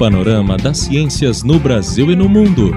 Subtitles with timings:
[0.00, 2.70] panorama das ciências no Brasil e no mundo.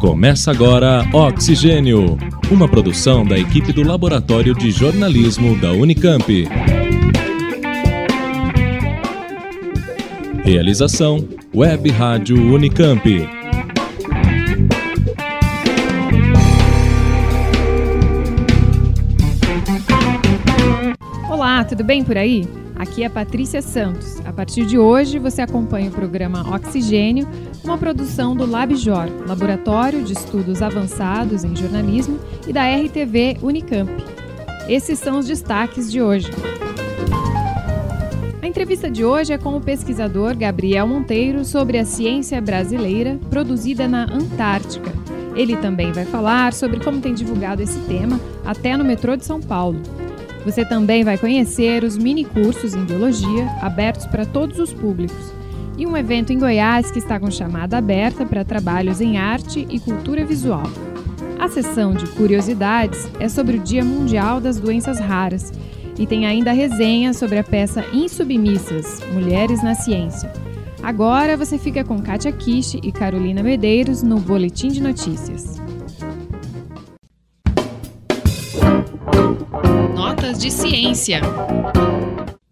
[0.00, 2.16] Começa agora Oxigênio,
[2.50, 6.48] uma produção da equipe do Laboratório de Jornalismo da Unicamp.
[10.42, 13.28] Realização Web Rádio Unicamp.
[21.28, 22.65] Olá, tudo bem por aí?
[22.78, 24.20] Aqui é Patrícia Santos.
[24.26, 27.26] A partir de hoje, você acompanha o programa Oxigênio,
[27.64, 33.90] uma produção do LabJor, Laboratório de Estudos Avançados em Jornalismo, e da RTV Unicamp.
[34.68, 36.30] Esses são os destaques de hoje.
[38.42, 43.88] A entrevista de hoje é com o pesquisador Gabriel Monteiro sobre a ciência brasileira produzida
[43.88, 44.92] na Antártica.
[45.34, 49.40] Ele também vai falar sobre como tem divulgado esse tema até no metrô de São
[49.40, 49.80] Paulo.
[50.46, 55.34] Você também vai conhecer os mini cursos em biologia abertos para todos os públicos
[55.76, 59.80] e um evento em Goiás que está com chamada aberta para trabalhos em arte e
[59.80, 60.62] cultura visual.
[61.36, 65.52] A sessão de curiosidades é sobre o Dia Mundial das Doenças Raras
[65.98, 70.32] e tem ainda resenha sobre a peça Insubmissas Mulheres na Ciência.
[70.80, 75.60] Agora você fica com Kátia Kish e Carolina Medeiros no Boletim de Notícias.
[80.26, 81.20] Notas de Ciência.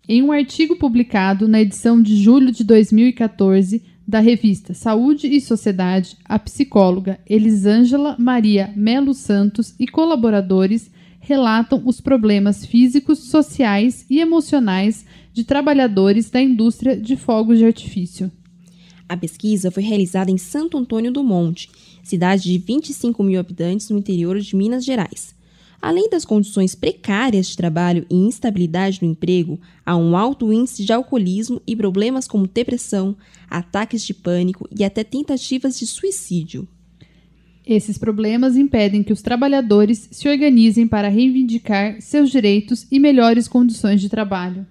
[0.09, 6.17] Em um artigo publicado na edição de julho de 2014 da revista Saúde e Sociedade,
[6.25, 15.05] a psicóloga Elisângela Maria Melo Santos e colaboradores relatam os problemas físicos, sociais e emocionais
[15.33, 18.31] de trabalhadores da indústria de fogos de artifício.
[19.09, 21.69] A pesquisa foi realizada em Santo Antônio do Monte,
[22.05, 25.35] cidade de 25 mil habitantes no interior de Minas Gerais.
[25.85, 30.95] Além das condições precárias de trabalho e instabilidade no emprego, há um alto índice de
[30.95, 33.15] alcoolismo e problemas como depressão,
[33.51, 36.67] ataques de pânico e até tentativas de suicídio.
[37.67, 44.01] Esses problemas impedem que os trabalhadores se organizem para reivindicar seus direitos e melhores condições
[44.01, 44.67] de trabalho.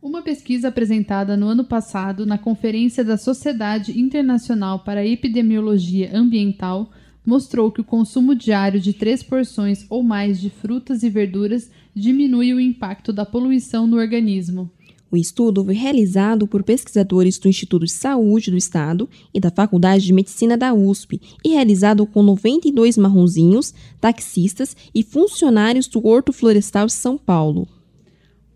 [0.00, 6.92] Uma pesquisa apresentada no ano passado na Conferência da Sociedade Internacional para a Epidemiologia Ambiental
[7.24, 12.54] mostrou que o consumo diário de três porções ou mais de frutas e verduras diminui
[12.54, 14.70] o impacto da poluição no organismo.
[15.12, 20.04] O estudo foi realizado por pesquisadores do Instituto de Saúde do Estado e da Faculdade
[20.04, 26.86] de Medicina da USP e realizado com 92 marronzinhos, taxistas e funcionários do Horto Florestal
[26.86, 27.66] de São Paulo.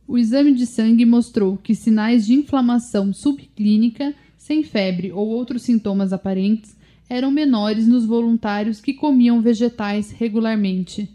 [0.07, 6.13] O exame de sangue mostrou que sinais de inflamação subclínica, sem febre ou outros sintomas
[6.13, 6.77] aparentes,
[7.09, 11.09] eram menores nos voluntários que comiam vegetais regularmente.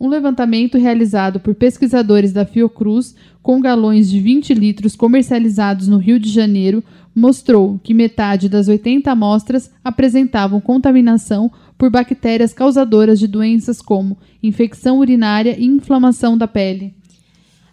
[0.00, 6.18] Um levantamento realizado por pesquisadores da Fiocruz com galões de 20 litros comercializados no Rio
[6.18, 6.82] de Janeiro
[7.14, 14.98] mostrou que metade das 80 amostras apresentavam contaminação por bactérias causadoras de doenças como infecção
[14.98, 16.94] urinária e inflamação da pele.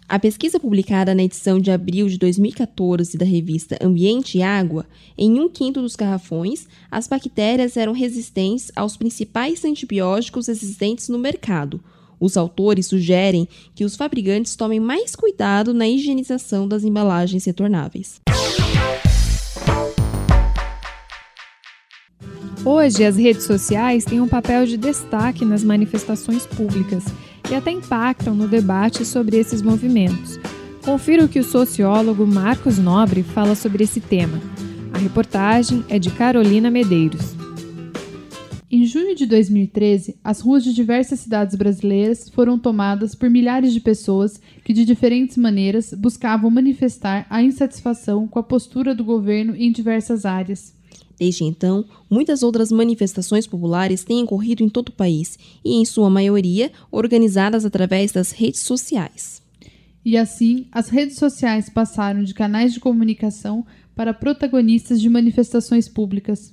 [0.08, 4.86] A pesquisa publicada na edição de abril de 2014 da revista Ambiente e Água,
[5.16, 11.82] em um quinto dos garrafões, as bactérias eram resistentes aos principais antibióticos existentes no mercado.
[12.20, 18.20] Os autores sugerem que os fabricantes tomem mais cuidado na higienização das embalagens retornáveis.
[22.64, 27.04] Hoje, as redes sociais têm um papel de destaque nas manifestações públicas
[27.52, 30.40] e até impactam no debate sobre esses movimentos.
[30.82, 34.40] Confira o que o sociólogo Marcos Nobre fala sobre esse tema.
[34.94, 37.34] A reportagem é de Carolina Medeiros.
[38.70, 43.80] Em junho de 2013, as ruas de diversas cidades brasileiras foram tomadas por milhares de
[43.80, 49.70] pessoas que, de diferentes maneiras, buscavam manifestar a insatisfação com a postura do governo em
[49.70, 50.74] diversas áreas.
[51.18, 56.10] Desde então, muitas outras manifestações populares têm ocorrido em todo o país e, em sua
[56.10, 59.42] maioria, organizadas através das redes sociais.
[60.04, 63.64] E assim, as redes sociais passaram de canais de comunicação
[63.94, 66.52] para protagonistas de manifestações públicas.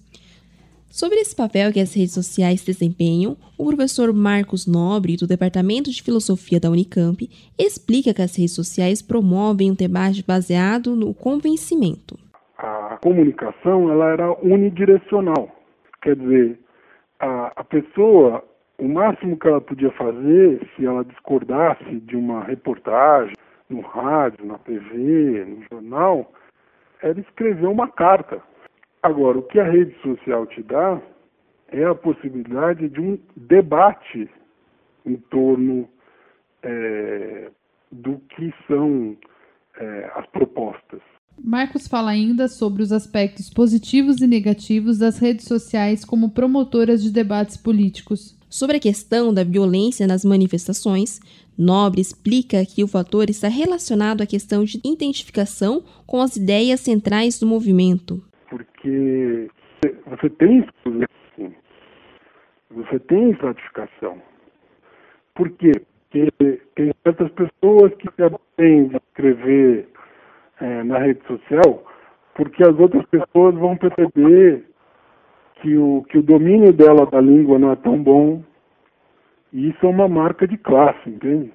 [0.91, 6.01] Sobre esse papel que as redes sociais desempenham, o professor Marcos Nobre, do Departamento de
[6.01, 12.19] Filosofia da Unicamp, explica que as redes sociais promovem um debate baseado no convencimento
[12.59, 15.49] a comunicação ela era unidirecional.
[16.01, 16.59] Quer dizer,
[17.19, 18.43] a, a pessoa,
[18.77, 23.35] o máximo que ela podia fazer, se ela discordasse de uma reportagem
[23.69, 26.31] no rádio, na TV, no jornal,
[27.01, 28.41] era escrever uma carta.
[29.01, 30.99] Agora, o que a rede social te dá
[31.71, 34.29] é a possibilidade de um debate
[35.05, 35.87] em torno
[36.61, 37.49] é,
[37.89, 39.15] do que são
[39.79, 41.01] é, as propostas.
[41.43, 47.11] Marcos fala ainda sobre os aspectos positivos e negativos das redes sociais como promotoras de
[47.11, 48.37] debates políticos.
[48.49, 51.19] Sobre a questão da violência nas manifestações,
[51.57, 57.39] Nobre explica que o fator está relacionado à questão de identificação com as ideias centrais
[57.39, 58.23] do movimento.
[58.49, 59.49] Porque
[60.07, 60.65] você tem
[62.71, 64.21] você tem estratificação.
[65.35, 65.71] Por quê?
[66.11, 69.87] Porque tem certas pessoas que se abstêm de escrever
[70.61, 71.83] é, na rede social
[72.39, 74.63] porque as outras pessoas vão perceber
[75.55, 78.41] que o, que o domínio dela da língua não é tão bom.
[79.51, 81.51] E isso é uma marca de classe, entende?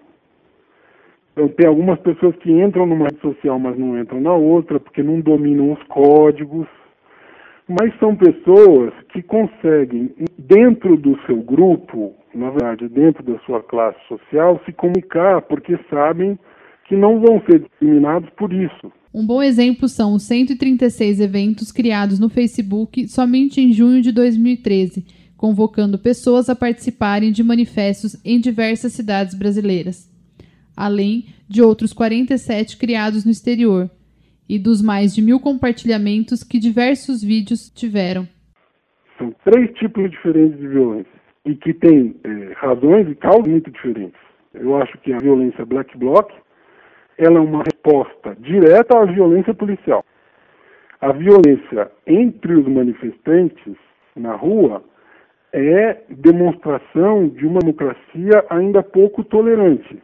[1.33, 5.03] Então tem algumas pessoas que entram numa rede social, mas não entram na outra, porque
[5.03, 6.69] não dominam os códigos.
[7.67, 13.99] Mas são pessoas que conseguem, dentro do seu grupo, na verdade, dentro da sua classe
[14.07, 16.39] social, se comunicar, porque sabem
[16.87, 18.93] que não vão ser discriminados por isso.
[19.13, 25.07] Um bom exemplo são os 136 eventos criados no Facebook somente em junho de 2013,
[25.37, 30.11] convocando pessoas a participarem de manifestos em diversas cidades brasileiras,
[30.77, 33.89] além de outros 47 criados no exterior,
[34.49, 38.29] e dos mais de mil compartilhamentos que diversos vídeos tiveram.
[39.17, 41.13] São três tipos diferentes de violência
[41.47, 44.19] e que têm é, razões e causas muito diferentes.
[44.53, 46.31] Eu acho que a violência black bloc
[47.19, 50.05] ela é uma resposta direta à violência policial.
[51.01, 53.77] A violência entre os manifestantes
[54.17, 54.83] na rua
[55.53, 60.03] é demonstração de uma democracia ainda pouco tolerante,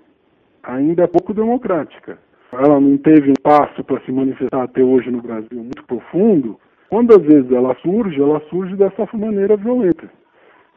[0.63, 2.19] ainda pouco democrática.
[2.53, 6.59] Ela não teve espaço para se manifestar até hoje no Brasil muito profundo.
[6.89, 10.11] Quando às vezes ela surge, ela surge dessa maneira violenta.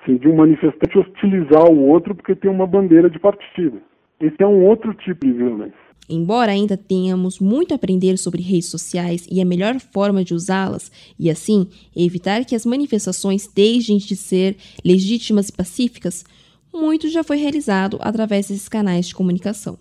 [0.01, 3.81] Assim, de um manifestante hostilizar o outro porque tem uma bandeira de partido.
[4.19, 5.82] Esse é um outro tipo de violência.
[6.09, 10.91] Embora ainda tenhamos muito a aprender sobre redes sociais e a melhor forma de usá-las,
[11.17, 16.25] e assim evitar que as manifestações deixem de ser legítimas e pacíficas,
[16.73, 19.77] muito já foi realizado através desses canais de comunicação.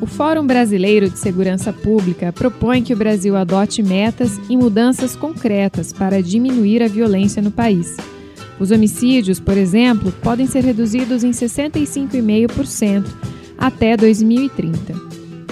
[0.00, 5.90] O Fórum Brasileiro de Segurança Pública propõe que o Brasil adote metas e mudanças concretas
[5.90, 7.96] para diminuir a violência no país.
[8.58, 13.04] Os homicídios, por exemplo, podem ser reduzidos em 65,5%
[13.58, 14.94] até 2030.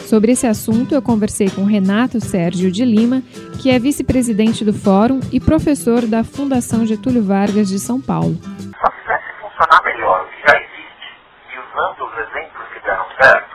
[0.07, 3.23] Sobre esse assunto, eu conversei com Renato Sérgio de Lima,
[3.61, 8.39] que é vice-presidente do Fórum e professor da Fundação Getúlio Vargas de São Paulo.
[8.81, 9.05] Só se
[9.41, 11.09] funcionar melhor o que já existe
[11.53, 13.53] e usando os exemplos que deram certo,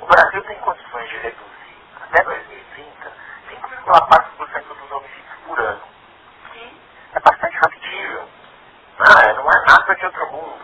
[0.00, 1.76] o Brasil tem condições de reduzir
[2.08, 2.88] até 2030
[3.52, 5.84] 5,4% dos homicídios por ano,
[6.52, 6.64] que
[7.16, 8.38] é bastante factível
[9.00, 10.58] ah, não é nada de outro mundo.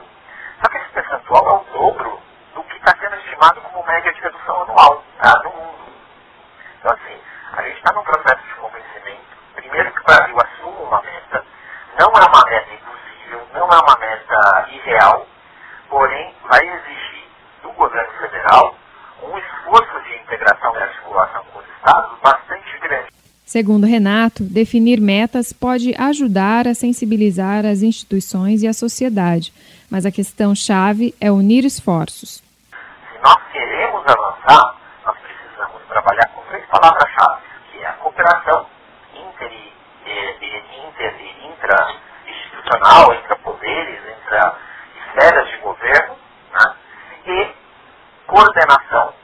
[0.61, 2.21] Só que esse percentual é o dobro
[2.55, 5.93] do que está sendo estimado como média de redução anual tá, no mundo.
[6.81, 7.21] Então, assim,
[7.53, 9.25] a gente está num processo de convencimento.
[9.55, 11.45] Primeiro que o Brasil assuma uma meta.
[11.97, 15.27] Não é uma meta impossível, não é uma meta irreal,
[15.89, 17.29] porém vai exigir
[17.63, 18.75] do governo federal
[19.23, 23.09] um esforço de integração e articulação com os estados bastante grande.
[23.55, 29.53] Segundo Renato, definir metas pode ajudar a sensibilizar as instituições e a sociedade,
[29.89, 32.43] mas a questão-chave é unir esforços.
[32.43, 34.75] Se nós queremos avançar,
[35.07, 38.67] nós precisamos trabalhar com três palavras-chave, que é a cooperação
[39.15, 44.53] inter e, inter e intra-institucional, entre poderes, entre
[44.99, 46.17] esferas de governo,
[46.55, 46.75] né?
[47.27, 47.55] e
[48.27, 49.15] coordenação.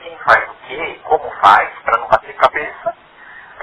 [0.00, 2.94] Quem faz o quê, como faz, para não bater cabeça,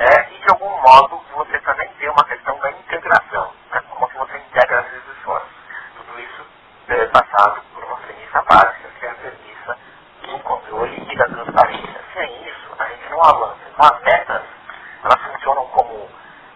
[0.01, 3.83] é, e de algum modo você também tem uma questão da integração, né?
[3.87, 5.51] como que você integra esses esforços.
[5.95, 6.45] Tudo isso
[6.87, 9.77] é passado por uma premissa básica, que é a premissa
[10.23, 12.01] do controle e da transparência.
[12.15, 13.59] Sem isso, a gente não avança.
[13.71, 14.41] Então as metas,
[15.03, 16.09] elas funcionam como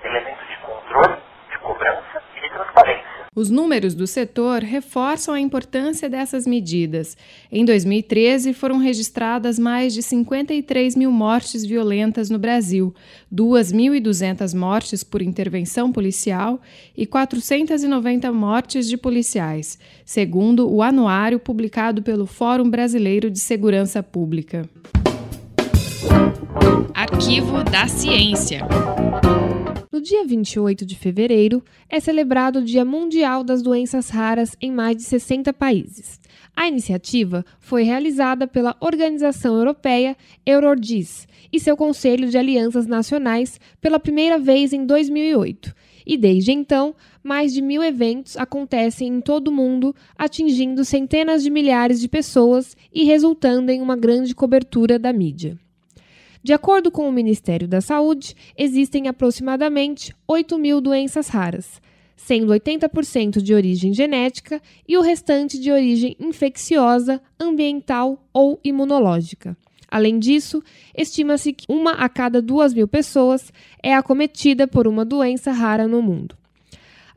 [0.04, 1.22] elemento de controle,
[1.52, 3.26] de cobrança e de transparência.
[3.46, 7.16] Os números do setor reforçam a importância dessas medidas.
[7.52, 12.92] Em 2013, foram registradas mais de 53 mil mortes violentas no Brasil,
[13.32, 16.60] 2.200 mortes por intervenção policial
[16.98, 24.68] e 490 mortes de policiais, segundo o anuário publicado pelo Fórum Brasileiro de Segurança Pública.
[26.96, 28.66] Arquivo da Ciência.
[29.96, 34.98] No dia 28 de fevereiro é celebrado o Dia Mundial das Doenças Raras em mais
[34.98, 36.20] de 60 países.
[36.54, 43.98] A iniciativa foi realizada pela Organização Europeia Eurordis e seu Conselho de Alianças Nacionais pela
[43.98, 45.74] primeira vez em 2008
[46.06, 51.50] E desde então, mais de mil eventos acontecem em todo o mundo, atingindo centenas de
[51.50, 55.58] milhares de pessoas e resultando em uma grande cobertura da mídia.
[56.46, 61.82] De acordo com o Ministério da Saúde, existem aproximadamente 8 mil doenças raras,
[62.16, 69.58] sendo 80% de origem genética e o restante de origem infecciosa, ambiental ou imunológica.
[69.90, 70.62] Além disso,
[70.96, 76.00] estima-se que uma a cada duas mil pessoas é acometida por uma doença rara no
[76.00, 76.38] mundo.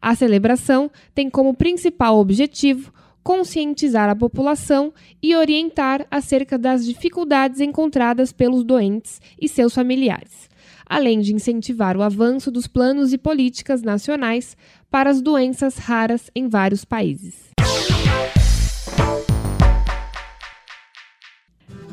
[0.01, 2.91] A celebração tem como principal objetivo
[3.29, 4.91] conscientizar a população
[5.23, 10.49] e orientar acerca das dificuldades encontradas pelos doentes e seus familiares,
[10.87, 14.57] além de incentivar o avanço dos planos e políticas nacionais
[14.91, 17.51] para as doenças raras em vários países.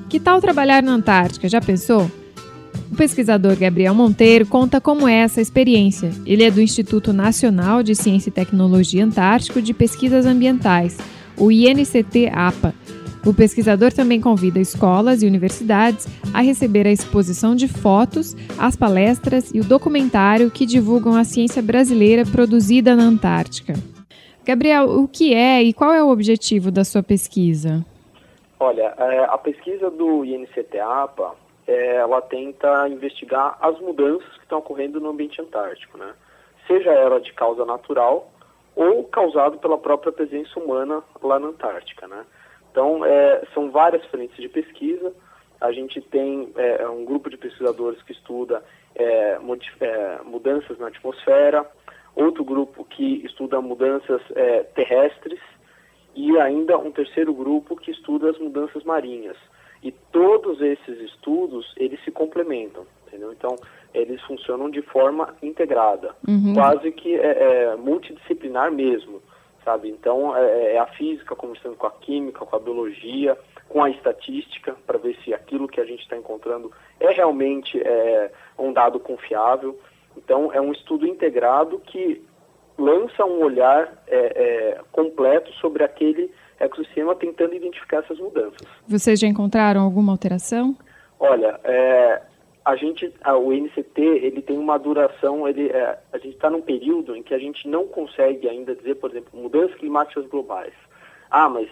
[0.07, 1.49] Que tal trabalhar na Antártica?
[1.49, 2.09] Já pensou?
[2.89, 6.13] O pesquisador Gabriel Monteiro conta como é essa experiência.
[6.25, 10.97] Ele é do Instituto Nacional de Ciência e Tecnologia Antártico de Pesquisas Ambientais,
[11.37, 12.73] o INCT-APA.
[13.25, 19.51] O pesquisador também convida escolas e universidades a receber a exposição de fotos, as palestras
[19.51, 23.73] e o documentário que divulgam a ciência brasileira produzida na Antártica.
[24.45, 27.83] Gabriel, o que é e qual é o objetivo da sua pesquisa?
[28.59, 31.33] Olha, é, a pesquisa do INCT-APA,
[31.67, 36.13] é, ela tenta investigar as mudanças que estão ocorrendo no ambiente antártico, né?
[36.67, 38.31] Seja ela de causa natural
[38.75, 42.25] ou causado pela própria presença humana lá na Antártica, né?
[42.71, 45.13] Então, é, são várias frentes de pesquisa.
[45.61, 48.61] A gente tem é, um grupo de pesquisadores que estuda
[48.93, 49.37] é,
[49.79, 51.65] é mudanças na atmosfera,
[52.13, 55.39] outro grupo que estuda mudanças é, terrestres
[56.13, 59.37] e ainda um terceiro grupo que estuda as mudanças marinhas.
[59.81, 63.31] E todos esses estudos, eles se complementam, entendeu?
[63.31, 63.55] Então,
[63.95, 66.53] eles funcionam de forma integrada, uhum.
[66.53, 69.21] quase que é, é, multidisciplinar mesmo,
[69.63, 69.89] sabe?
[69.89, 73.37] Então, é, é, a física conversando com a química, com a biologia,
[73.67, 78.31] com a estatística, para ver se aquilo que a gente está encontrando é realmente é,
[78.57, 79.77] um dado confiável.
[80.15, 82.23] Então, é um estudo integrado que
[82.77, 88.61] lança um olhar é, é, completo sobre aquele ecossistema, tentando identificar essas mudanças.
[88.87, 90.75] Vocês já encontraram alguma alteração?
[91.19, 92.21] Olha, é,
[92.65, 96.61] a gente, a, o NCT, ele tem uma duração, ele, é, a gente está num
[96.61, 100.73] período em que a gente não consegue ainda dizer, por exemplo, mudanças climáticas globais.
[101.29, 101.69] Ah, mas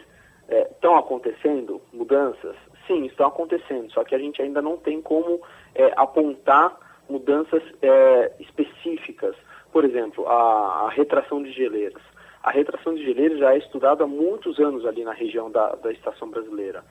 [0.48, 2.56] estão é, acontecendo mudanças?
[2.86, 5.42] Sim, estão acontecendo, só que a gente ainda não tem como
[5.74, 6.78] é, apontar
[7.10, 9.36] mudanças é, específicas.
[9.72, 12.02] Por exemplo, a, a, retração de geleiras.
[12.44, 15.92] A retração de geleiras já é estudada há muitos anos ali na região da, da
[15.92, 16.84] estação brasileira.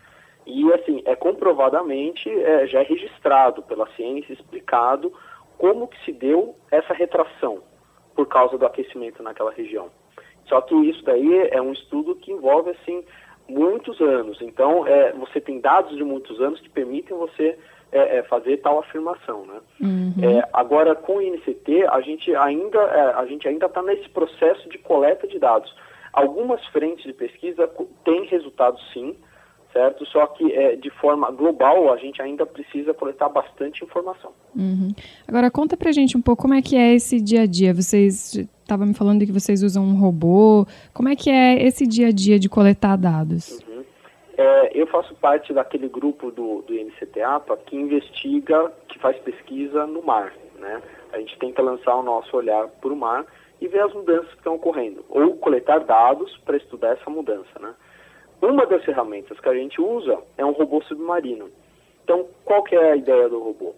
[0.46, 5.12] E, assim, é comprovadamente, é, já é registrado pela ciência, explicado
[5.58, 7.62] como que se deu essa retração
[8.14, 9.90] por causa do aquecimento naquela região.
[10.46, 13.04] Só que isso daí é um estudo que envolve, assim,
[13.49, 14.40] muitos anos.
[14.40, 17.58] Então, é, você tem dados de muitos anos que permitem você
[17.92, 19.61] é, é, fazer tal afirmação, né?
[19.80, 20.14] Uhum.
[20.22, 24.68] É, agora, com o INCT, a gente ainda é, a gente ainda está nesse processo
[24.68, 25.72] de coleta de dados.
[26.12, 27.70] Algumas frentes de pesquisa
[28.04, 29.16] têm resultados, sim,
[29.72, 30.04] certo?
[30.06, 34.32] Só que é, de forma global a gente ainda precisa coletar bastante informação.
[34.54, 34.92] Uhum.
[35.26, 37.72] Agora conta pra gente um pouco como é que é esse dia a dia.
[37.72, 40.66] Vocês estavam me falando que vocês usam um robô.
[40.92, 43.60] Como é que é esse dia a dia de coletar dados?
[43.66, 43.84] Uhum.
[44.36, 50.02] É, eu faço parte daquele grupo do, do INCTAPA que investiga, que faz pesquisa no
[50.02, 50.32] mar.
[50.58, 50.82] Né?
[51.12, 53.26] A gente tenta lançar o nosso olhar para o mar
[53.60, 57.58] e ver as mudanças que estão ocorrendo, ou coletar dados para estudar essa mudança.
[57.60, 57.72] Né?
[58.42, 61.49] Uma das ferramentas que a gente usa é um robô submarino.
[62.02, 63.72] Então, qual que é a ideia do robô?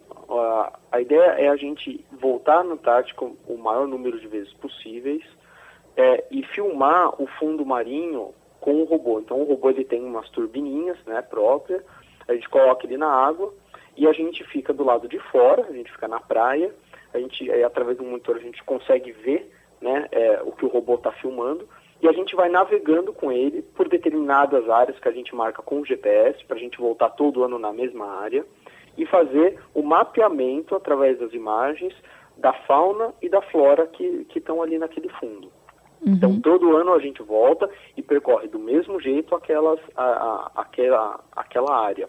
[0.90, 5.23] A ideia é a gente voltar no Antártico o maior número de vezes possíveis
[5.99, 9.21] é, e filmar o fundo marinho com o robô.
[9.21, 11.85] Então, o robô ele tem umas turbininhas né, próprias,
[12.26, 13.52] a gente coloca ele na água
[13.94, 16.75] e a gente fica do lado de fora, a gente fica na praia,
[17.12, 19.52] a gente, aí, através do monitor a gente consegue ver
[19.83, 21.68] né, é, o que o robô está filmando
[22.04, 25.80] e a gente vai navegando com ele por determinadas áreas que a gente marca com
[25.80, 28.44] o GPS, para a gente voltar todo ano na mesma área,
[28.94, 31.94] e fazer o mapeamento através das imagens
[32.37, 35.50] da fauna e da flora que estão ali naquele fundo.
[36.02, 36.12] Uhum.
[36.12, 41.20] Então, todo ano a gente volta e percorre do mesmo jeito aquelas, a, a, aquela,
[41.34, 42.06] aquela área.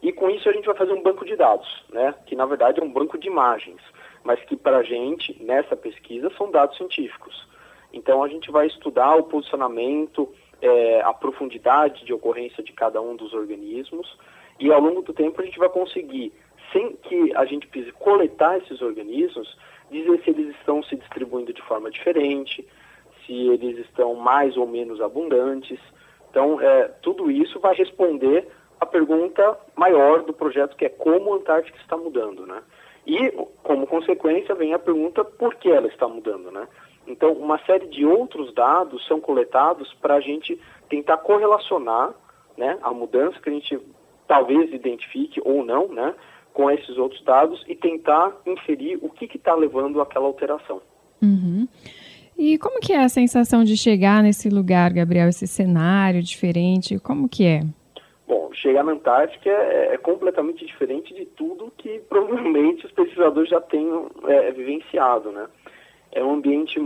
[0.00, 2.14] E com isso a gente vai fazer um banco de dados, né?
[2.24, 3.82] que na verdade é um banco de imagens,
[4.24, 7.46] mas que para a gente, nessa pesquisa, são dados científicos.
[7.92, 10.28] Então a gente vai estudar o posicionamento,
[10.60, 14.16] é, a profundidade de ocorrência de cada um dos organismos
[14.58, 16.32] e ao longo do tempo a gente vai conseguir,
[16.72, 19.56] sem que a gente precise coletar esses organismos,
[19.90, 22.66] dizer se eles estão se distribuindo de forma diferente,
[23.24, 25.78] se eles estão mais ou menos abundantes.
[26.30, 28.46] Então, é, tudo isso vai responder
[28.80, 32.62] a pergunta maior do projeto, que é como a Antártica está mudando, né?
[33.06, 33.30] E,
[33.62, 36.68] como consequência, vem a pergunta por que ela está mudando, né?
[37.08, 42.14] Então, uma série de outros dados são coletados para a gente tentar correlacionar
[42.56, 43.78] né, a mudança que a gente
[44.26, 46.14] talvez identifique ou não, né,
[46.52, 50.82] com esses outros dados e tentar inferir o que está levando àquela alteração.
[51.22, 51.66] Uhum.
[52.36, 57.28] E como que é a sensação de chegar nesse lugar, Gabriel, esse cenário diferente, como
[57.28, 57.62] que é?
[58.28, 63.60] Bom, chegar na Antártica é, é completamente diferente de tudo que provavelmente os pesquisadores já
[63.60, 65.46] tenham é, vivenciado, né?
[66.12, 66.78] É um ambiente,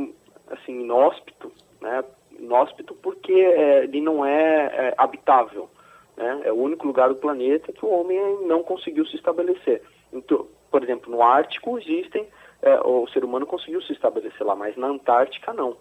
[0.49, 2.05] assim, inóspito, né?
[2.39, 5.69] Inóspito porque é, ele não é, é habitável,
[6.17, 6.43] né?
[6.45, 9.83] É o único lugar do planeta que o homem não conseguiu se estabelecer.
[10.13, 12.27] Então, por exemplo, no Ártico existem,
[12.63, 15.77] é, o ser humano conseguiu se estabelecer lá, mas na Antártica não.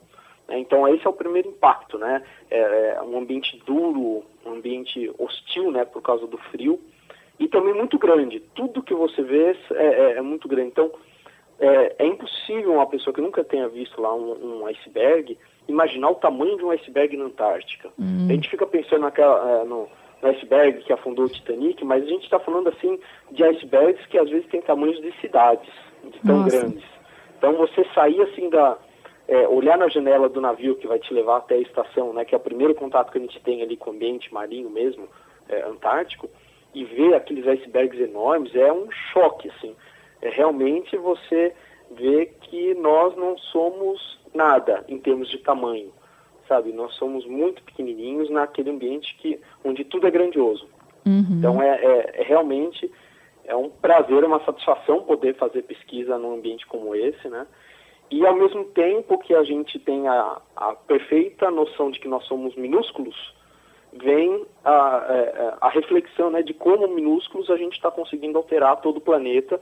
[0.48, 0.60] Né?
[0.60, 2.24] Então esse é o primeiro impacto, né?
[2.50, 5.86] É, é um ambiente duro, um ambiente hostil, né?
[5.86, 6.80] Por causa do frio
[7.40, 8.40] e também muito grande.
[8.54, 10.70] Tudo que você vê é, é, é muito grande.
[10.70, 10.92] Então
[11.62, 15.38] é, é, impossível uma pessoa que nunca tenha visto lá um, um iceberg
[15.68, 17.90] imaginar o tamanho de um iceberg na Antártica.
[18.00, 18.28] Hum.
[18.30, 19.88] A gente fica pensando naquela, é, no,
[20.22, 23.00] no iceberg que afundou o Titanic, mas a gente está falando assim
[23.32, 25.72] de icebergs que às vezes têm tamanhos de cidades,
[26.04, 26.58] de tão Nossa.
[26.58, 26.84] grandes.
[27.38, 28.78] Então você sair assim da
[29.28, 32.34] é, olhar na janela do navio que vai te levar até a estação, né, que
[32.34, 35.08] é o primeiro contato que a gente tem ali com o ambiente marinho mesmo,
[35.48, 36.28] é, antártico,
[36.74, 39.76] e ver aqueles icebergs enormes é um choque, assim.
[40.22, 41.54] É realmente você
[41.92, 45.92] vê que nós não somos nada em termos de tamanho
[46.52, 46.74] sabe?
[46.74, 50.68] Nós somos muito pequenininhos naquele ambiente que onde tudo é grandioso.
[51.06, 51.38] Uhum.
[51.40, 52.92] Então é, é, é, realmente
[53.46, 57.48] é um prazer, uma satisfação poder fazer pesquisa num ambiente como esse, né?
[58.12, 62.26] E ao mesmo tempo que a gente tem a, a perfeita noção de que nós
[62.26, 63.16] somos minúsculos,
[63.94, 68.82] vem a, a, é, a reflexão né, de como minúsculos a gente está conseguindo alterar
[68.82, 69.62] todo o planeta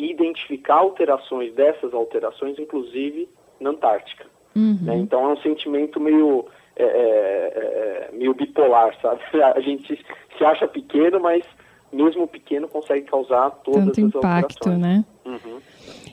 [0.00, 3.28] e identificar alterações dessas alterações, inclusive
[3.60, 4.24] na Antártica.
[4.56, 4.78] Uhum.
[4.80, 4.96] Né?
[4.96, 9.20] Então é um sentimento meio, é, é, é meio bipolar, sabe?
[9.54, 10.02] A gente
[10.38, 11.44] se acha pequeno, mas
[11.92, 15.04] mesmo pequeno consegue causar todas Tanto as impacto, né?
[15.26, 15.58] Uhum.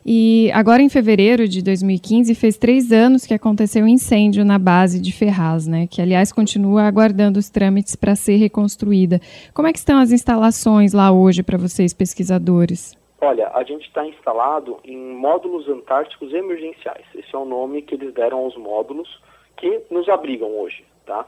[0.05, 4.99] E agora em fevereiro de 2015 fez três anos que aconteceu um incêndio na base
[4.99, 5.87] de Ferraz, né?
[5.87, 9.21] Que aliás continua aguardando os trâmites para ser reconstruída.
[9.53, 12.96] Como é que estão as instalações lá hoje para vocês pesquisadores?
[13.19, 17.05] Olha, a gente está instalado em módulos antárticos emergenciais.
[17.15, 19.21] Esse é o nome que eles deram aos módulos
[19.55, 21.25] que nos abrigam hoje, tá?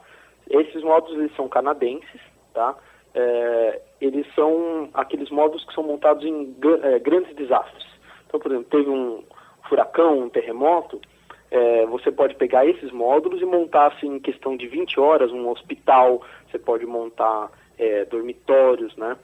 [0.49, 2.21] Esses módulos eles são canadenses,
[2.53, 2.75] tá?
[3.15, 7.87] É, eles são aqueles módulos que são montados em é, grandes desastres.
[8.27, 9.23] Então, por exemplo, teve um
[9.67, 11.01] furacão, um terremoto,
[11.51, 15.49] é, você pode pegar esses módulos e montar, assim, em questão de 20 horas, um
[15.49, 19.17] hospital, você pode montar é, dormitórios, né?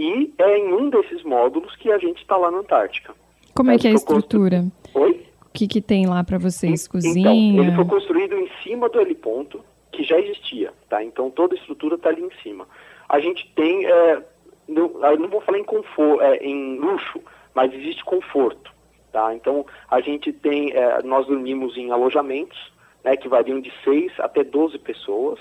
[0.00, 3.14] E é em um desses módulos que a gente está lá na Antártica.
[3.54, 4.64] Como é, que é a estrutura?
[4.84, 5.02] Constru...
[5.02, 5.26] Oi?
[5.42, 6.88] O que, que tem lá para vocês?
[6.88, 7.30] Cozinha?
[7.30, 11.04] Então, ele foi construído em cima do heliponto, que já existia, tá?
[11.04, 12.66] Então toda a estrutura está ali em cima.
[13.10, 14.24] A gente tem, é,
[14.66, 17.20] não, eu não vou falar em conforto, é, em luxo,
[17.54, 18.72] mas existe conforto,
[19.12, 19.34] tá?
[19.34, 22.72] Então a gente tem, é, nós dormimos em alojamentos,
[23.04, 25.38] né, que variam de 6 até 12 pessoas,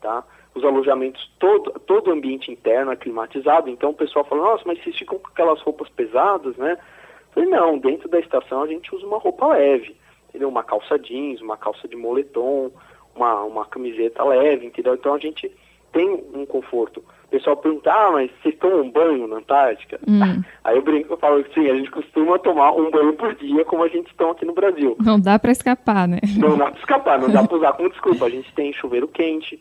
[0.00, 0.24] tá?
[0.54, 4.82] os alojamentos, todo, todo o ambiente interno é climatizado, então o pessoal fala, nossa, mas
[4.82, 6.72] vocês ficam com aquelas roupas pesadas, né?
[6.72, 9.96] Eu falei, não, dentro da estação a gente usa uma roupa leve,
[10.28, 10.48] entendeu?
[10.48, 12.72] Uma calça jeans, uma calça de moletom,
[13.14, 14.94] uma, uma camiseta leve, entendeu?
[14.94, 15.50] Então a gente
[15.92, 17.02] tem um conforto.
[17.26, 20.00] O pessoal pergunta, ah, mas vocês tomam um banho na Antártica?
[20.06, 20.42] Hum.
[20.64, 23.84] Aí eu brinco e falo, sim, a gente costuma tomar um banho por dia, como
[23.84, 24.96] a gente toma aqui no Brasil.
[24.98, 26.18] Não dá para escapar, né?
[26.36, 28.24] Não dá para escapar, não dá para usar como desculpa.
[28.24, 29.60] A gente tem chuveiro quente,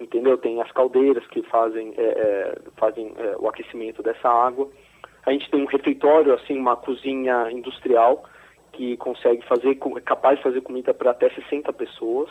[0.00, 0.36] entendeu?
[0.38, 4.68] Tem as caldeiras que fazem, é, é, fazem é, o aquecimento dessa água.
[5.24, 8.24] A gente tem um refeitório, assim, uma cozinha industrial
[8.72, 12.30] que consegue fazer, é capaz de fazer comida para até 60 pessoas.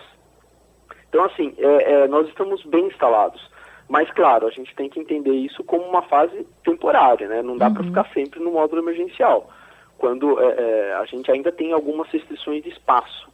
[1.10, 3.42] Então, assim, é, é, nós estamos bem instalados.
[3.88, 7.42] Mas, claro, a gente tem que entender isso como uma fase temporária, né?
[7.42, 7.74] Não dá uhum.
[7.74, 9.50] para ficar sempre no módulo emergencial.
[9.98, 13.30] Quando é, a gente ainda tem algumas restrições de espaço,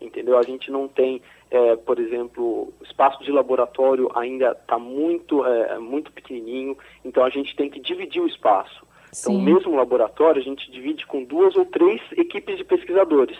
[0.00, 0.38] entendeu?
[0.38, 5.78] A gente não tem é, por exemplo, o espaço de laboratório ainda está muito, é,
[5.78, 8.86] muito pequenininho, então a gente tem que dividir o espaço.
[9.08, 9.40] Então, Sim.
[9.40, 13.38] Então, mesmo laboratório, a gente divide com duas ou três equipes de pesquisadores,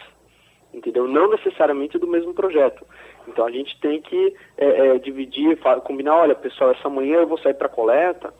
[0.73, 1.07] entendeu?
[1.07, 2.87] Não necessariamente do mesmo projeto.
[3.27, 7.38] Então, a gente tem que é, é dividir, combinar, olha, pessoal, essa manhã eu vou
[7.38, 8.33] sair para coleta,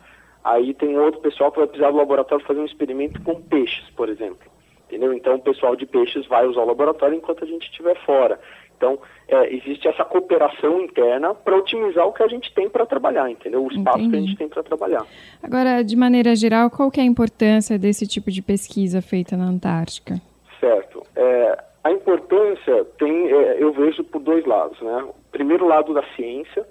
[0.43, 4.09] aí tem outro pessoal que vai precisar do laboratório fazer um experimento com peixes, por
[4.09, 4.51] exemplo.
[4.89, 5.13] Entendeu?
[5.13, 8.41] Então o pessoal de peixes vai usar o laboratório enquanto a gente estiver fora.
[8.79, 8.97] Então,
[9.27, 13.65] é, existe essa cooperação interna para otimizar o que a gente tem para trabalhar, entendeu?
[13.65, 14.11] O espaço Entendi.
[14.11, 15.05] que a gente tem para trabalhar.
[15.43, 19.47] Agora, de maneira geral, qual que é a importância desse tipo de pesquisa feita na
[19.47, 20.15] Antártica?
[20.61, 21.03] Certo.
[21.17, 25.05] É, a importância tem, é, eu vejo por dois lados, né?
[25.09, 26.65] O primeiro lado da ciência,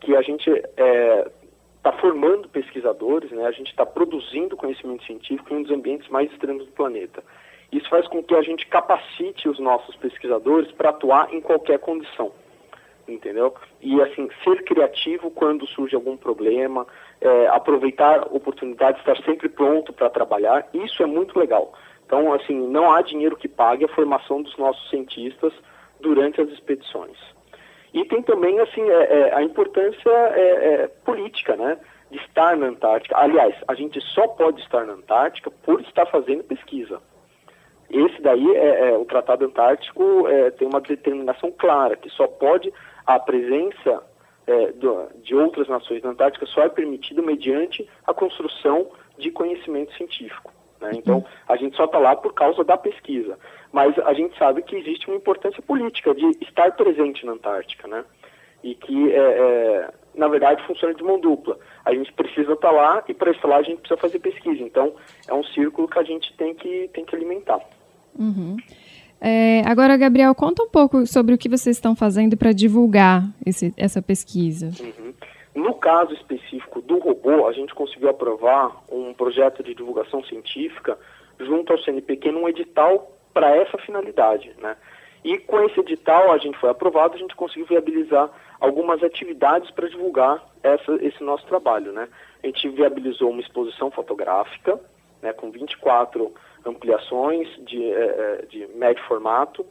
[0.00, 3.44] que a gente está é, formando pesquisadores, né?
[3.46, 7.22] A gente está produzindo conhecimento científico em um dos ambientes mais extremos do planeta.
[7.72, 12.32] Isso faz com que a gente capacite os nossos pesquisadores para atuar em qualquer condição,
[13.06, 13.54] entendeu?
[13.80, 16.86] E assim ser criativo quando surge algum problema,
[17.20, 20.68] é, aproveitar oportunidades, estar sempre pronto para trabalhar.
[20.74, 21.72] Isso é muito legal.
[22.06, 25.52] Então, assim, não há dinheiro que pague a formação dos nossos cientistas
[26.00, 27.16] durante as expedições.
[27.94, 31.78] E tem também, assim, é, é, a importância é, é, política, né?
[32.10, 33.16] De estar na Antártica.
[33.16, 37.00] Aliás, a gente só pode estar na Antártica por estar fazendo pesquisa.
[37.90, 42.72] Esse daí, é, é o Tratado Antártico é, tem uma determinação clara, que só pode,
[43.04, 44.02] a presença
[44.46, 49.92] é, do, de outras nações na Antártica só é permitida mediante a construção de conhecimento
[49.94, 50.52] científico.
[50.80, 50.92] Né?
[50.94, 53.38] Então, a gente só está lá por causa da pesquisa.
[53.72, 58.04] Mas a gente sabe que existe uma importância política de estar presente na Antártica, né?
[58.62, 61.58] E que, é, é, na verdade, funciona de mão dupla.
[61.84, 64.62] A gente precisa estar tá lá e para estar lá a gente precisa fazer pesquisa.
[64.62, 64.94] Então,
[65.28, 67.60] é um círculo que a gente tem que, tem que alimentar.
[68.18, 68.56] Uhum.
[69.20, 73.74] É, agora, Gabriel, conta um pouco sobre o que vocês estão fazendo para divulgar esse,
[73.76, 74.70] essa pesquisa.
[74.82, 75.12] Uhum.
[75.54, 80.96] No caso específico do robô, a gente conseguiu aprovar um projeto de divulgação científica
[81.38, 84.76] junto ao CNPq num edital para essa finalidade, né?
[85.22, 89.88] E com esse edital a gente foi aprovado, a gente conseguiu viabilizar algumas atividades para
[89.88, 92.08] divulgar essa, esse nosso trabalho, né?
[92.42, 94.80] A gente viabilizou uma exposição fotográfica,
[95.20, 96.32] né, com 24
[96.64, 99.64] ampliações de, é, de médio formato,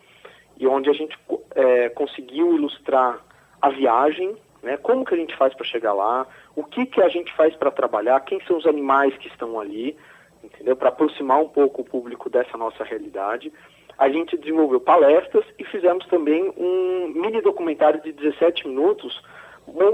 [0.58, 1.18] e onde a gente
[1.56, 3.24] é, conseguiu ilustrar
[3.62, 7.08] a viagem, né, como que a gente faz para chegar lá, o que, que a
[7.08, 9.96] gente faz para trabalhar, quem são os animais que estão ali,
[10.44, 10.76] entendeu?
[10.76, 13.52] Para aproximar um pouco o público dessa nossa realidade.
[13.98, 19.22] A gente desenvolveu palestras e fizemos também um mini documentário de 17 minutos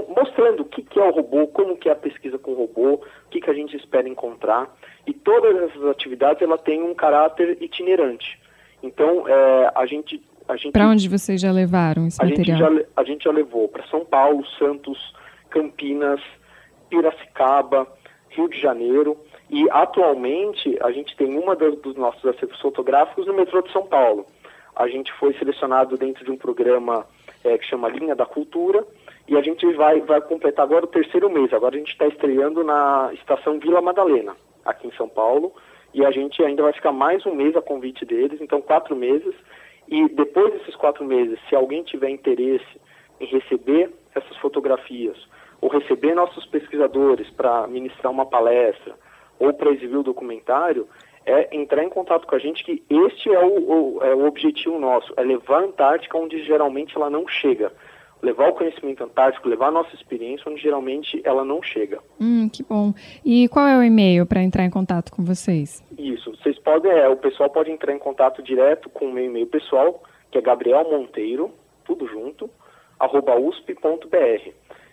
[0.08, 2.94] mostrando o que, que é o robô, como que é a pesquisa com o robô,
[2.94, 4.74] o que, que a gente espera encontrar.
[5.06, 8.40] E todas essas atividades ela tem um caráter itinerante.
[8.82, 10.22] Então, é, a gente...
[10.48, 12.58] A gente para onde vocês já levaram esse a material?
[12.58, 15.14] Gente já, a gente já levou para São Paulo, Santos,
[15.50, 16.20] Campinas,
[16.88, 17.86] Piracicaba,
[18.30, 19.16] Rio de Janeiro.
[19.50, 23.86] E atualmente a gente tem uma das, dos nossos acervos fotográficos no metrô de São
[23.86, 24.26] Paulo.
[24.74, 27.06] A gente foi selecionado dentro de um programa
[27.42, 28.84] é, que chama Linha da Cultura,
[29.28, 31.52] e a gente vai, vai completar agora o terceiro mês.
[31.52, 35.52] Agora a gente está estreando na estação Vila Madalena, aqui em São Paulo.
[35.92, 39.34] E a gente ainda vai ficar mais um mês a convite deles, então quatro meses.
[39.88, 42.80] E depois desses quatro meses, se alguém tiver interesse
[43.20, 45.16] em receber essas fotografias,
[45.60, 48.94] ou receber nossos pesquisadores para ministrar uma palestra,
[49.38, 50.86] ou para exibir o documentário,
[51.24, 54.78] é entrar em contato com a gente que este é o, o, é o objetivo
[54.78, 57.72] nosso, é levar a Antártica onde geralmente ela não chega
[58.22, 62.00] levar o conhecimento antártico, levar a nossa experiência, onde geralmente ela não chega.
[62.20, 62.92] Hum, que bom.
[63.24, 65.84] E qual é o e-mail para entrar em contato com vocês?
[65.98, 69.46] Isso, vocês podem, é, o pessoal pode entrar em contato direto com o meu e-mail
[69.46, 71.52] pessoal, que é Gabriel Monteiro,
[71.84, 72.50] tudo junto,
[72.98, 74.50] arroba usp.br.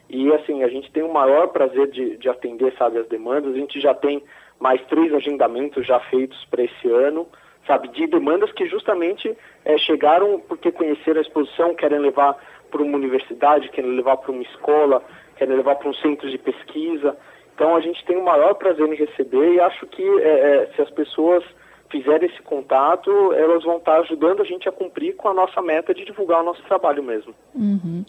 [0.10, 3.54] E assim, a gente tem o maior prazer de, de atender, sabe, as demandas.
[3.54, 4.22] A gente já tem
[4.60, 7.28] mais três agendamentos já feitos para esse ano,
[7.66, 12.38] sabe, de demandas que justamente é, chegaram porque conheceram a exposição, querem levar
[12.74, 15.04] para uma universidade, querem levar para uma escola,
[15.38, 17.16] querem levar para um centro de pesquisa.
[17.54, 20.82] Então a gente tem o maior prazer em receber e acho que é, é, se
[20.82, 21.44] as pessoas
[21.92, 25.94] fizerem esse contato, elas vão estar ajudando a gente a cumprir com a nossa meta
[25.94, 27.36] de divulgar o nosso trabalho mesmo.
[27.54, 28.04] Uhum.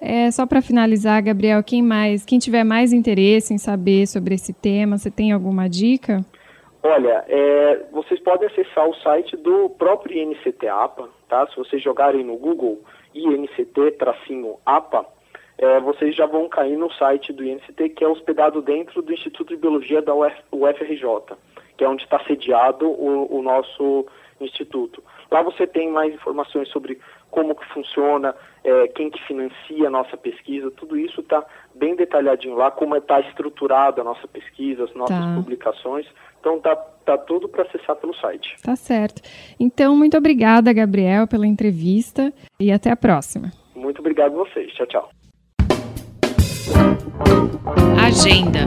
[0.00, 4.54] É, só para finalizar, Gabriel, quem mais, quem tiver mais interesse em saber sobre esse
[4.54, 6.24] tema, você tem alguma dica?
[6.82, 11.46] Olha, é, vocês podem acessar o site do próprio INCT-APA, tá?
[11.48, 12.80] Se vocês jogarem no Google
[13.20, 15.06] INCT-APA,
[15.58, 19.48] é, vocês já vão cair no site do INCT, que é hospedado dentro do Instituto
[19.54, 21.36] de Biologia da Uf, UFRJ,
[21.76, 24.06] que é onde está sediado o, o nosso
[24.40, 25.02] instituto.
[25.30, 27.00] Lá você tem mais informações sobre
[27.30, 32.54] como que funciona, é, quem que financia a nossa pesquisa, tudo isso está bem detalhadinho
[32.54, 35.34] lá, como está estruturada a nossa pesquisa, as nossas tá.
[35.34, 36.06] publicações.
[36.46, 38.54] Então tá, tá tudo para acessar pelo site.
[38.62, 39.20] Tá certo.
[39.58, 43.50] Então, muito obrigada, Gabriel, pela entrevista e até a próxima.
[43.74, 44.72] Muito obrigado a vocês.
[44.74, 45.10] Tchau, tchau.
[48.00, 48.60] Agenda.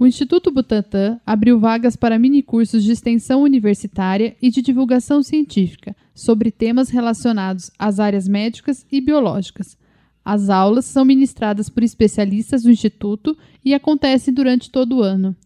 [0.00, 6.50] O Instituto Butantan abriu vagas para minicursos de extensão universitária e de divulgação científica sobre
[6.50, 9.76] temas relacionados às áreas médicas e biológicas.
[10.24, 15.36] As aulas são ministradas por especialistas do Instituto e acontecem durante todo o ano.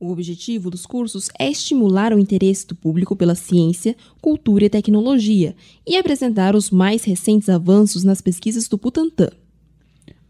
[0.00, 5.54] O objetivo dos cursos é estimular o interesse do público pela ciência, cultura e tecnologia
[5.86, 9.30] e apresentar os mais recentes avanços nas pesquisas do Butantan.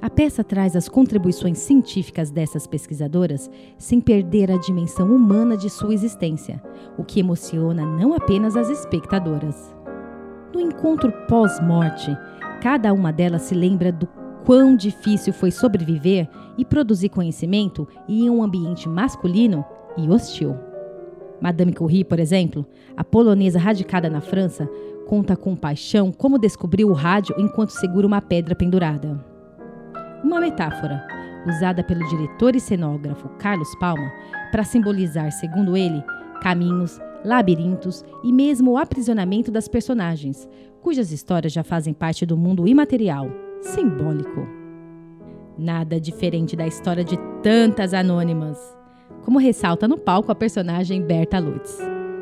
[0.00, 5.92] A peça traz as contribuições científicas dessas pesquisadoras sem perder a dimensão humana de sua
[5.92, 6.62] existência,
[6.96, 9.76] o que emociona não apenas as espectadoras.
[10.54, 12.16] No encontro pós-morte,
[12.62, 14.06] cada uma delas se lembra do
[14.46, 19.64] quão difícil foi sobreviver e produzir conhecimento em um ambiente masculino
[19.96, 20.56] e hostil.
[21.40, 22.64] Madame Curie, por exemplo,
[22.96, 24.70] a polonesa radicada na França,
[25.04, 29.22] conta com paixão como descobriu o rádio enquanto segura uma pedra pendurada.
[30.22, 31.04] Uma metáfora,
[31.44, 34.12] usada pelo diretor e cenógrafo Carlos Palma
[34.52, 36.02] para simbolizar, segundo ele,
[36.40, 40.48] caminhos, labirintos e mesmo o aprisionamento das personagens,
[40.80, 43.28] cujas histórias já fazem parte do mundo imaterial,
[43.60, 44.46] simbólico.
[45.58, 48.76] Nada diferente da história de tantas anônimas
[49.26, 51.78] como ressalta no palco a personagem Berta Lutz.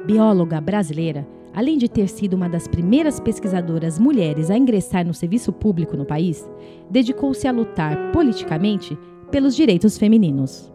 [0.07, 5.53] Bióloga brasileira, além de ter sido uma das primeiras pesquisadoras mulheres a ingressar no serviço
[5.53, 6.49] público no país,
[6.89, 8.97] dedicou-se a lutar politicamente
[9.31, 10.73] pelos direitos femininos.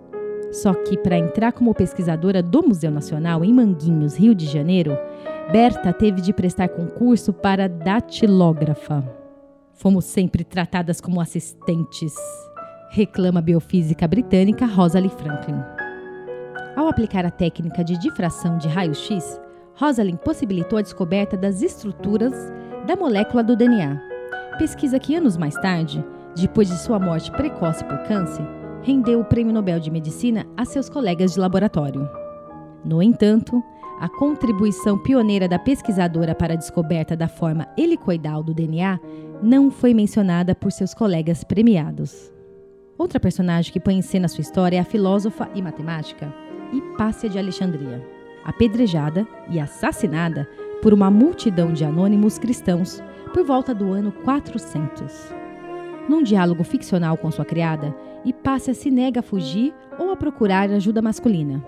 [0.51, 4.95] Só que, para entrar como pesquisadora do Museu Nacional em Manguinhos, Rio de Janeiro,
[5.51, 9.18] Berta teve de prestar concurso para datilógrafa.
[9.79, 12.13] Fomos sempre tratadas como assistentes,
[12.91, 15.55] reclama a biofísica britânica Rosalie Franklin.
[16.75, 19.39] Ao aplicar a técnica de difração de raio-x,
[19.75, 22.33] Rosalind possibilitou a descoberta das estruturas
[22.85, 24.01] da molécula do DNA.
[24.57, 26.03] Pesquisa que anos mais tarde,
[26.35, 28.45] depois de sua morte precoce por câncer,
[28.83, 32.05] rendeu o Prêmio Nobel de Medicina a seus colegas de laboratório.
[32.83, 33.63] No entanto,
[33.99, 38.97] a contribuição pioneira da pesquisadora para a descoberta da forma helicoidal do DNA
[39.43, 42.31] não foi mencionada por seus colegas premiados.
[42.97, 46.33] Outra personagem que põe em cena sua história é a filósofa e matemática
[46.71, 48.05] Hipácia de Alexandria,
[48.45, 50.47] apedrejada e assassinada
[50.81, 53.01] por uma multidão de anônimos cristãos
[53.33, 55.33] por volta do ano 400.
[56.07, 61.01] Num diálogo ficcional com sua criada, Hipácia se nega a fugir ou a procurar ajuda
[61.01, 61.63] masculina.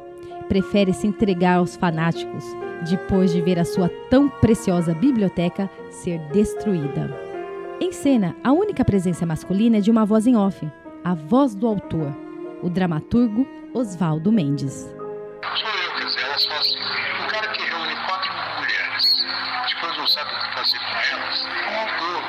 [0.52, 2.44] Prefere se entregar aos fanáticos
[2.82, 7.10] depois de ver a sua tão preciosa biblioteca ser destruída.
[7.80, 10.70] Em cena, a única presença masculina é de uma voz em off,
[11.06, 12.14] a voz do autor,
[12.62, 14.94] o dramaturgo Oswaldo Mendes.
[15.56, 19.26] Sou eu, quer dizer, elas assim, o cara que reúne quatro mulheres,
[19.74, 22.24] depois não sabe o que fazer com elas, é um autor.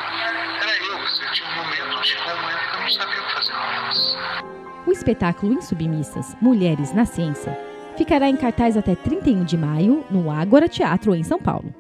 [0.63, 3.27] Era eu, quer dizer, tinha um momento, chegou um momento que eu não sabia o
[3.27, 4.17] que fazer com elas.
[4.87, 7.72] O espetáculo Insubmissas, Mulheres na Ciência,
[8.03, 11.73] ficará em cartaz até 31 de maio no Ágora Teatro, em São Paulo.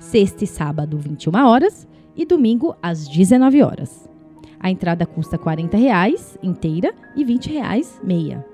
[0.00, 1.86] Sexta e sábado, 21 horas,
[2.16, 4.10] e domingo às 19 horas.
[4.58, 8.44] A entrada custa 40 reais, inteira e 20 reais, meia.